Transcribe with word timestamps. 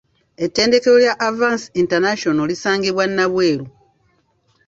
Ettendekero 0.45 0.97
lya 1.01 1.13
Avance 1.27 1.65
International 1.81 2.47
lisangibwa 2.51 3.03
Nabweru. 3.15 3.65